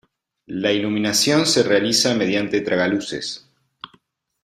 [0.47, 3.47] La iluminación se realiza mediante tragaluces.